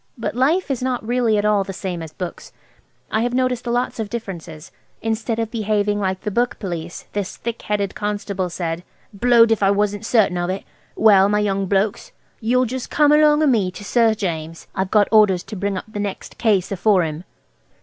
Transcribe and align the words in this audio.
But 0.17 0.33
life 0.33 0.71
is 0.71 0.81
not 0.81 1.05
really 1.07 1.37
at 1.37 1.45
all 1.45 1.63
the 1.63 1.73
same 1.73 2.01
as 2.01 2.11
books. 2.11 2.51
I 3.11 3.21
have 3.21 3.35
noticed 3.35 3.67
lots 3.67 3.99
of 3.99 4.09
differences. 4.09 4.71
Instead 5.03 5.37
of 5.37 5.51
behaving 5.51 5.99
like 5.99 6.21
the 6.21 6.31
book 6.31 6.57
Police, 6.57 7.05
this 7.13 7.37
thick 7.37 7.61
headed 7.61 7.93
constable 7.93 8.49
said– 8.49 8.83
"Blowed 9.13 9.51
if 9.51 9.61
I 9.61 9.69
wasn't 9.69 10.03
certain 10.03 10.39
of 10.39 10.49
it! 10.49 10.63
Well, 10.95 11.29
my 11.29 11.37
young 11.37 11.67
blokes, 11.67 12.13
you'll 12.39 12.65
just 12.65 12.89
come 12.89 13.11
along 13.11 13.43
o' 13.43 13.45
me 13.45 13.69
to 13.69 13.83
Sir 13.83 14.15
James. 14.15 14.65
I've 14.73 14.89
got 14.89 15.07
orders 15.11 15.43
to 15.43 15.55
bring 15.55 15.77
up 15.77 15.85
the 15.87 15.99
next 15.99 16.39
case 16.39 16.71
afore 16.71 17.03
him." 17.03 17.23